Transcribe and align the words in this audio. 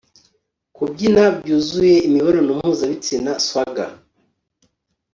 kubyina! 0.75 1.23
-byuzuye 1.33 1.95
imibonano 2.07 2.51
mpuzabitsina, 2.59 3.31
swagger 3.45 3.91